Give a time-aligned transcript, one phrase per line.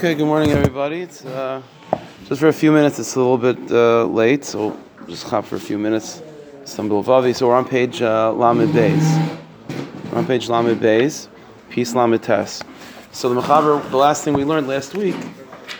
[0.00, 1.02] Okay, good morning, everybody.
[1.02, 1.60] It's uh,
[2.24, 2.98] just for a few minutes.
[2.98, 4.74] It's a little bit uh, late, so
[5.06, 6.22] just hop for a few minutes.
[6.64, 7.36] Stumble Vavi.
[7.36, 9.30] So we're on page uh, Lamed Beis.
[10.10, 11.28] We're on page Lamed Beis,
[11.68, 12.62] Peace Lamed Tes.
[13.12, 15.16] So the Mechaber, the last thing we learned last week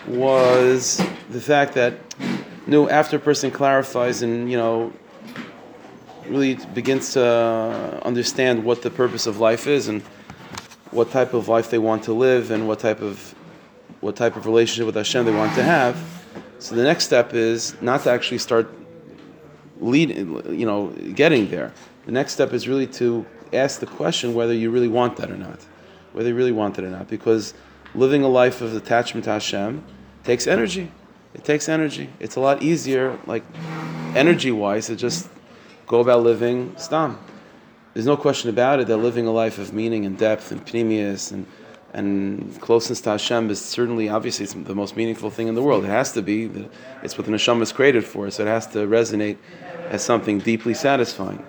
[0.06, 0.98] was
[1.30, 4.92] the fact that you know, after a person clarifies and you know
[6.26, 10.02] really begins to understand what the purpose of life is and
[10.90, 13.34] what type of life they want to live and what type of
[14.00, 15.96] what type of relationship with Hashem they want to have.
[16.58, 18.68] So the next step is not to actually start
[19.80, 21.72] leading, you know, getting there.
[22.06, 25.36] The next step is really to ask the question whether you really want that or
[25.36, 25.60] not,
[26.12, 27.54] whether you really want it or not, because
[27.94, 29.84] living a life of attachment to Hashem
[30.24, 30.92] takes energy.
[31.34, 32.10] It takes energy.
[32.18, 33.44] It's a lot easier, like
[34.14, 35.28] energy-wise, to just
[35.86, 37.18] go about living stam.
[37.94, 41.32] There's no question about it that living a life of meaning and depth and pnimius
[41.32, 41.46] and
[41.92, 45.84] and closeness to Hashem is certainly, obviously, the most meaningful thing in the world.
[45.84, 46.50] It has to be.
[47.02, 49.38] It's what the neshama is created for, so it has to resonate
[49.88, 51.44] as something deeply satisfying.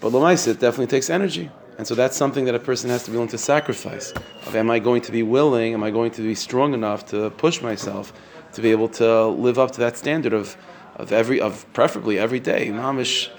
[0.00, 1.50] But Lamaisa, it definitely takes energy.
[1.76, 4.12] And so that's something that a person has to be willing to sacrifice.
[4.46, 7.30] Of am I going to be willing, am I going to be strong enough to
[7.30, 8.12] push myself
[8.52, 10.56] to be able to live up to that standard of,
[10.96, 13.30] of every of preferably every day, mamish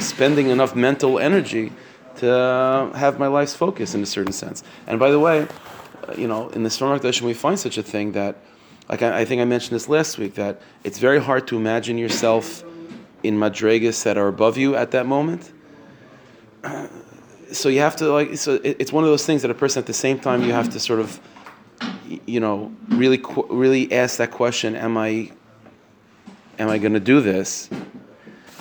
[0.00, 1.72] spending enough mental energy
[2.20, 4.62] to have my life's focus in a certain sense.
[4.86, 5.46] And by the way,
[6.08, 8.36] uh, you know, in the Storm Tradition, we find such a thing that,
[8.88, 11.98] like I, I, think I mentioned this last week, that it's very hard to imagine
[11.98, 12.64] yourself
[13.22, 15.52] in madregas that are above you at that moment.
[17.52, 19.80] So you have to like, so it, it's one of those things that a person
[19.80, 21.20] at the same time you have to sort of,
[22.26, 25.32] you know, really, really ask that question: Am I,
[26.58, 27.68] am I going to do this?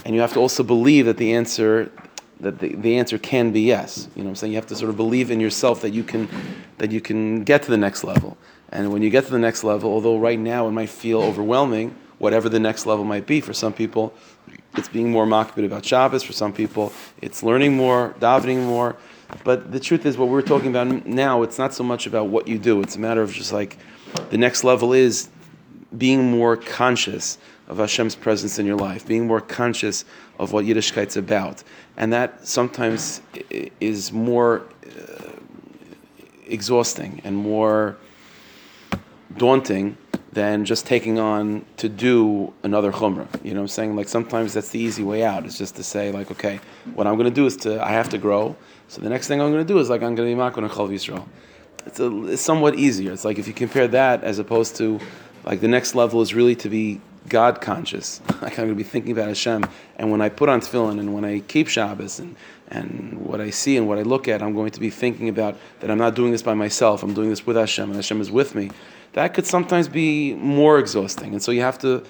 [0.05, 1.91] And you have to also believe that the answer
[2.39, 4.07] that the, the answer can be yes.
[4.15, 4.53] You know I'm saying?
[4.53, 6.29] You have to sort of believe in yourself that you can
[6.77, 8.37] that you can get to the next level.
[8.71, 11.95] And when you get to the next level, although right now it might feel overwhelming,
[12.19, 14.13] whatever the next level might be, for some people
[14.77, 18.95] it's being more makpid about Shabbos, for some people it's learning more, davening more.
[19.43, 22.47] But the truth is what we're talking about now, it's not so much about what
[22.47, 23.77] you do, it's a matter of just like
[24.29, 25.29] the next level is
[25.97, 30.05] being more conscious of Hashem's presence in your life, being more conscious
[30.39, 31.63] of what Yiddishkeit's about.
[31.97, 33.21] And that sometimes
[33.79, 35.31] is more uh,
[36.47, 37.97] exhausting and more
[39.37, 39.97] daunting
[40.31, 43.27] than just taking on to do another chumrah.
[43.43, 43.95] You know what I'm saying?
[43.95, 45.45] Like sometimes that's the easy way out.
[45.45, 46.59] It's just to say like, okay,
[46.93, 48.55] what I'm going to do is to, I have to grow.
[48.87, 50.59] So the next thing I'm going to do is like, I'm going to be makon
[50.59, 51.27] and chalav Yisrael.
[51.85, 53.11] It's, a, it's somewhat easier.
[53.11, 54.99] It's like if you compare that as opposed to
[55.43, 58.21] like the next level is really to be God conscious.
[58.41, 59.65] Like I'm going to be thinking about Hashem.
[59.97, 62.37] And when I put on tefillin and when I keep Shabbos and,
[62.69, 65.57] and what I see and what I look at, I'm going to be thinking about
[65.81, 67.03] that I'm not doing this by myself.
[67.03, 68.71] I'm doing this with Hashem and Hashem is with me.
[69.13, 71.33] That could sometimes be more exhausting.
[71.33, 72.05] And so you have to,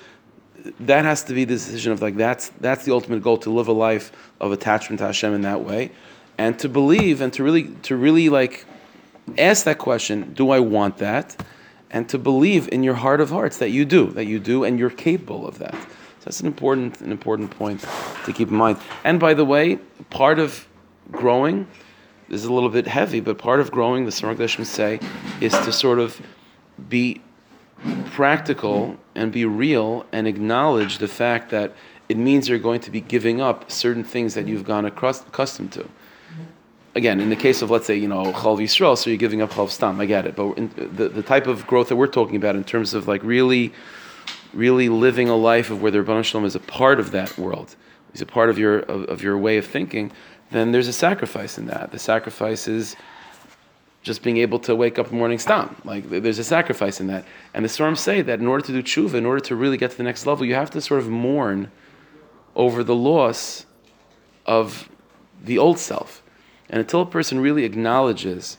[0.81, 3.67] that has to be the decision of like, that's, that's the ultimate goal to live
[3.67, 5.91] a life of attachment to Hashem in that way.
[6.38, 8.66] And to believe and to really, to really like
[9.35, 11.44] ask that question, do I want that?
[11.91, 14.77] And to believe in your heart of hearts that you do, that you do, and
[14.77, 15.73] you're capable of that.
[15.73, 17.85] So that's an important, an important point
[18.25, 18.77] to keep in mind.
[19.03, 19.79] And by the way,
[20.09, 20.67] part of
[21.11, 21.67] growing
[22.29, 24.99] this is a little bit heavy, but part of growing, the Samarkdashim say,
[25.41, 26.22] is to sort of
[26.88, 27.22] be
[28.11, 31.73] practical and be real and acknowledge the fact that
[32.07, 35.72] it means you're going to be giving up certain things that you've gone across, accustomed
[35.72, 35.89] to
[36.95, 39.51] again, in the case of let's say you know Chalav Yisrael, so you're giving up
[39.51, 40.00] Chalav Stam.
[40.00, 42.63] I get it, but in, the the type of growth that we're talking about in
[42.63, 43.73] terms of like really,
[44.53, 47.38] really living a life of where the Ribono Shel Olam is a part of that
[47.38, 47.75] world,
[48.13, 50.11] is a part of your of, of, your way of thinking.
[50.51, 51.91] Then there's a sacrifice in that.
[51.91, 52.95] The sacrifice is
[54.01, 55.75] just being able to wake up morning stam.
[55.83, 57.25] Like there's a sacrifice in that.
[57.53, 59.91] And the storms say that in order to do tshuva, in order to really get
[59.91, 61.72] to the next level, you have to sort of mourn
[62.55, 63.66] over the loss
[64.45, 64.89] of
[65.44, 66.23] the old self.
[66.69, 68.57] And until a person really acknowledges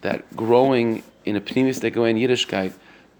[0.00, 2.72] that growing in a Pnimis Degoen Yiddishkeit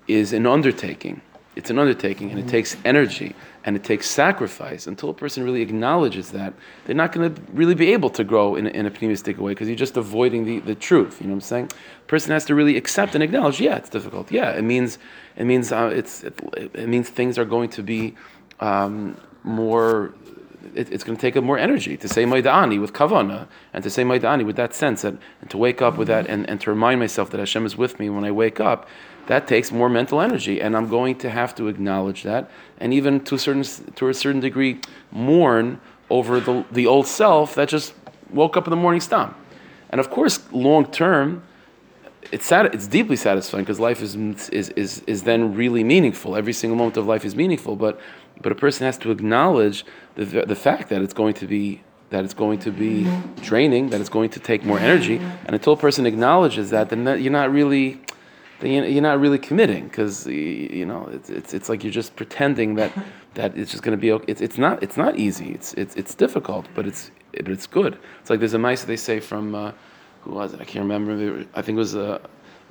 [0.09, 1.21] is an undertaking,
[1.55, 3.35] it's an undertaking and it takes energy
[3.65, 4.87] and it takes sacrifice.
[4.87, 6.55] Until a person really acknowledges that,
[6.85, 9.53] they're not going to really be able to grow in a, in a pneumistic way
[9.53, 11.21] because you're just avoiding the, the truth.
[11.21, 11.73] You know what I'm saying?
[12.01, 14.33] A person has to really accept and acknowledge, yeah, it's difficult.
[14.33, 14.99] Yeah, it means,
[15.37, 18.15] it means, uh, it's, it, it, means things are going to be
[18.61, 20.15] um, more
[20.75, 23.91] it, it's going to take more energy to say Modeh Ani with Kavana and to
[23.91, 25.19] say Modeh Ani with that sense and
[25.49, 28.11] to wake up with that and, and to remind myself that Hashem is with me
[28.11, 28.89] when I wake up.
[29.27, 33.21] That takes more mental energy, and I'm going to have to acknowledge that, and even
[33.25, 33.63] to a certain
[33.95, 34.81] to a certain degree,
[35.13, 35.81] mourn
[36.11, 37.95] over the the old self that just
[38.31, 39.35] woke up in the morning stam.
[39.91, 41.45] And of course, long term,
[42.33, 44.17] it's sad, it's deeply satisfying because life is,
[44.49, 46.35] is is is then really meaningful.
[46.35, 48.01] Every single moment of life is meaningful, but
[48.41, 49.85] but a person has to acknowledge
[50.15, 54.01] the the fact that it's going to be that it's going to be draining, that
[54.01, 57.33] it's going to take more energy, and until a person acknowledges that, then that you're
[57.33, 58.01] not really
[58.63, 62.93] you're not really committing because you know it's, it's it's like you're just pretending that
[63.35, 64.25] that it's just going to be okay.
[64.29, 65.53] It's, it's not it's not easy.
[65.53, 67.99] It's it's it's difficult, but it's but it's good.
[68.21, 69.73] It's like there's a mice they say from uh,
[70.23, 70.61] who was it?
[70.61, 71.47] I can't remember.
[71.55, 72.21] I think it was uh,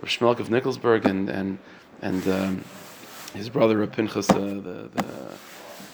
[0.04, 1.60] Shmelke of Nikolsburg and and
[2.02, 2.64] and um,
[3.34, 5.28] his brother Pinchas, uh, the the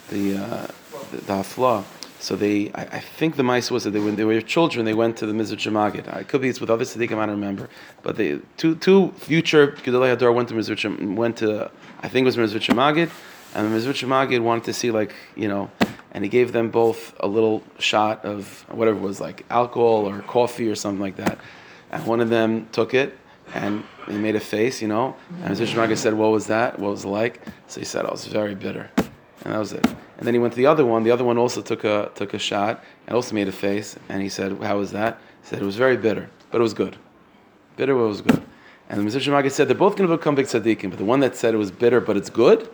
[0.09, 0.67] the uh,
[1.11, 1.83] the, the Haflaah.
[2.19, 4.95] So they, I, I, think the mice was that they, when they were children, they
[4.95, 6.07] went to the Mezritch Maggid.
[6.07, 7.69] I could be it's with other tzaddikim, I don't remember.
[8.01, 11.69] But they, two, two future Gedolei Hador went to Mezritch, went to,
[12.01, 13.11] I think it was Mezritch Maggid,
[13.53, 15.69] and the Mezritch Maggid wanted to see like, you know,
[16.11, 20.21] and he gave them both a little shot of whatever it was, like alcohol or
[20.21, 21.37] coffee or something like that.
[21.91, 23.15] And one of them took it,
[23.53, 25.15] and he made a face, you know.
[25.43, 26.79] And Mezritch Maggid said, what was that?
[26.79, 27.41] What was it like?
[27.67, 28.89] So he said, it was very bitter.
[29.47, 29.85] And that was it.
[30.17, 31.03] And then he went to the other one.
[31.03, 33.95] The other one also took a took a shot and also made a face.
[34.09, 36.73] And he said, "How was that?" He said, "It was very bitter, but it was
[36.73, 36.97] good.
[37.77, 38.43] Bitter, but it was good."
[38.89, 41.21] And the Mezritch Maggid said they're both going to become big tzaddikim, but the one
[41.21, 42.69] that said it was bitter but it's good,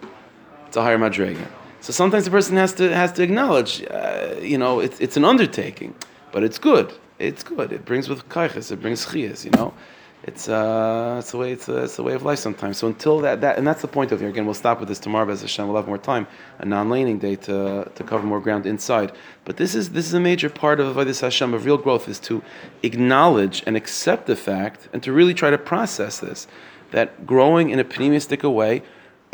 [0.66, 1.48] it's a higher madrega.
[1.82, 5.26] So sometimes the person has to has to acknowledge, uh, you know, it's it's an
[5.26, 5.94] undertaking,
[6.32, 6.92] but it's good.
[7.20, 7.72] It's good.
[7.72, 8.72] It brings with kaiches.
[8.72, 9.46] It brings chias.
[9.46, 9.76] You know
[10.26, 12.78] it's uh, it's the way it's, uh, it's the way of life sometimes.
[12.78, 14.30] So until that, that and that's the point of here.
[14.30, 15.30] Again, we'll stop with this tomorrow.
[15.30, 16.28] As Hashem, we'll have more time,
[16.60, 19.12] a non-laning day to, to cover more ground inside.
[19.44, 22.20] But this is this is a major part of this Hashem of real growth is
[22.22, 22.42] to
[22.84, 26.48] acknowledge and accept the fact and to really try to process this
[26.92, 28.82] that growing in a pneumistic way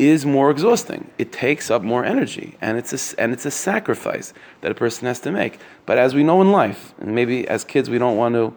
[0.00, 1.10] is more exhausting.
[1.18, 4.32] It takes up more energy, and it's a, and it's a sacrifice
[4.62, 5.60] that a person has to make.
[5.86, 8.56] But as we know in life, and maybe as kids we don't want to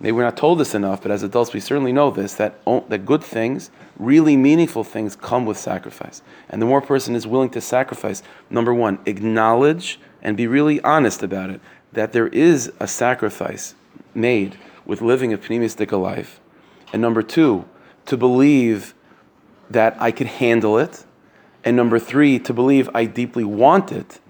[0.00, 3.04] maybe we're not told this enough, but as adults we certainly know this that that
[3.04, 6.22] good things, really meaningful things, come with sacrifice.
[6.50, 10.80] And the more a person is willing to sacrifice, number one, acknowledge and be really
[10.80, 11.60] honest about it
[11.92, 13.74] that there is a sacrifice
[14.14, 16.40] made with living a pneumistic life,
[16.92, 17.64] and number two,
[18.06, 18.94] to believe
[19.70, 21.04] that I could handle it,
[21.64, 24.20] and number three, to believe I deeply want it.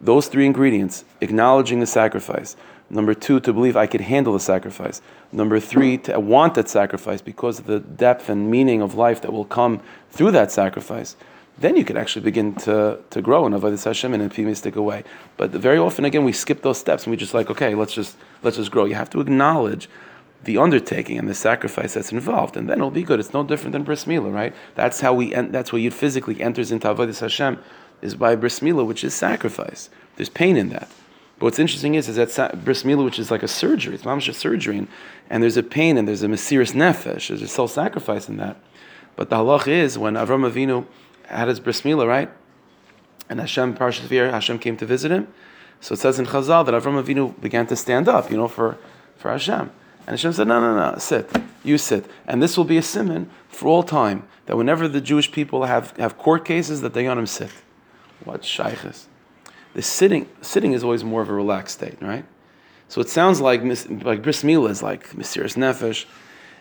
[0.00, 2.56] Those three ingredients, acknowledging the sacrifice,
[2.92, 5.00] Number two, to believe I could handle the sacrifice.
[5.32, 9.32] Number three, to want that sacrifice because of the depth and meaning of life that
[9.32, 9.80] will come
[10.10, 11.16] through that sacrifice.
[11.56, 15.04] Then you can actually begin to, to grow in Avodah Hashem in a optimistic way.
[15.38, 18.14] But very often, again, we skip those steps and we just like, okay, let's just
[18.42, 18.84] let's just grow.
[18.84, 19.88] You have to acknowledge
[20.44, 23.20] the undertaking and the sacrifice that's involved, and then it'll be good.
[23.20, 24.54] It's no different than bris milah, right?
[24.74, 25.34] That's how we.
[25.34, 27.58] En- that's where you physically enters into Avodah Hashem,
[28.02, 29.88] is by bris milah, which is sacrifice.
[30.16, 30.90] There's pain in that.
[31.42, 34.32] But what's interesting is, is that bris milah, which is like a surgery, it's mamash
[34.32, 34.86] surgery, and,
[35.28, 38.58] and, there's a pain and there's a mesiris nefesh, there's a self-sacrifice in that.
[39.16, 40.86] But the halach is when Avram Avinu
[41.26, 42.30] had his bris milah, right?
[43.28, 45.26] And Hashem, Parashat Hashem came to visit him.
[45.80, 48.78] So it says in Chazal that Avram Avinu began to stand up, you know, for,
[49.16, 49.68] for Hashem.
[50.06, 51.28] And Hashem said, no, no, no, sit.
[51.64, 52.06] You sit.
[52.24, 55.90] And this will be a simon for all time, that whenever the Jewish people have,
[55.96, 57.50] have court cases, that they on him sit.
[58.22, 59.08] What shaykhs?
[59.74, 62.24] The sitting sitting is always more of a relaxed state, right?
[62.88, 63.62] So it sounds like
[64.04, 66.04] like bris milah is like mesiris nefesh,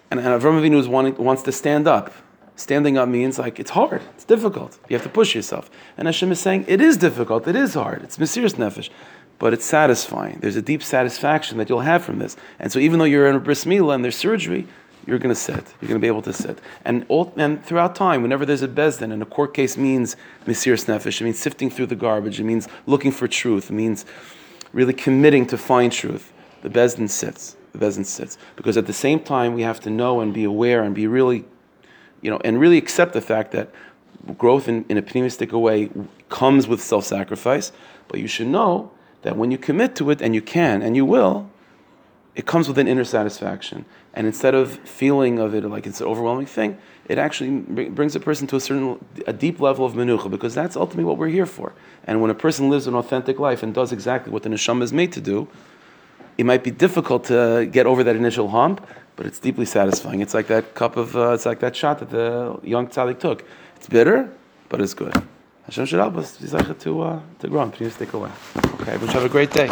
[0.09, 2.13] and, and Avram Avinu wanting, wants to stand up.
[2.55, 4.77] Standing up means like it's hard, it's difficult.
[4.87, 5.71] You have to push yourself.
[5.97, 8.89] And Hashem is saying it is difficult, it is hard, it's mesiris nefesh,
[9.39, 10.37] but it's satisfying.
[10.41, 12.37] There's a deep satisfaction that you'll have from this.
[12.59, 14.68] And so even though you're in a bris milah and there's surgery,
[15.05, 15.63] you're going to sit.
[15.81, 16.59] You're going to be able to sit.
[16.85, 20.15] And all, and throughout time, whenever there's a beis din, and a court case means
[20.45, 24.05] mesiris nefesh, it means sifting through the garbage, it means looking for truth, it means
[24.73, 26.31] really committing to find truth.
[26.61, 27.55] The beis din sits.
[27.73, 28.37] The beis din sits.
[28.55, 31.45] Because at the same time, we have to know and be aware and be really,
[32.21, 33.69] you know, and really accept the fact that
[34.37, 35.89] growth in, in a pneumistic way
[36.29, 37.71] comes with self-sacrifice,
[38.07, 38.91] but you should know
[39.23, 41.49] that when you commit to it, and you can, and you will,
[42.35, 43.85] it comes with an inner satisfaction.
[44.14, 47.59] And instead of feeling of it like it's an overwhelming thing, it actually
[47.90, 51.18] brings a person to a certain, a deep level of menucha, because that's ultimately what
[51.18, 51.73] we're here for.
[52.06, 54.94] And when a person lives an authentic life and does exactly what the neshama is
[54.94, 55.47] made to do,
[56.38, 58.85] it might be difficult to get over that initial hump,
[59.16, 60.21] but it's deeply satisfying.
[60.21, 63.45] It's like that cup of, uh, it's like that shot that the young tzaddik took.
[63.76, 64.31] It's bitter,
[64.69, 65.14] but it's good.
[65.66, 68.31] Hashem should help us to, uh, to grow and please stick away.
[68.57, 69.69] Okay, everyone have a great day.